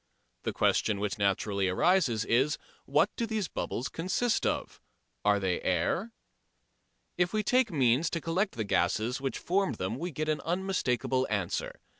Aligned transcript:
The 0.41 0.51
question 0.51 0.99
which 0.99 1.19
naturally 1.19 1.67
arises 1.69 2.25
is, 2.25 2.57
What 2.87 3.11
do 3.15 3.27
those 3.27 3.47
bubbles 3.47 3.87
consist 3.87 4.47
of? 4.47 4.81
Are 5.23 5.39
they 5.39 5.61
air? 5.61 6.11
If 7.19 7.33
we 7.33 7.43
take 7.43 7.71
means 7.71 8.09
to 8.09 8.19
collect 8.19 8.53
the 8.55 8.63
gases 8.63 9.21
which 9.21 9.37
formed 9.37 9.75
them 9.75 9.99
we 9.99 10.09
get 10.09 10.27
an 10.27 10.41
unmistakable 10.41 11.27
answer. 11.29 11.81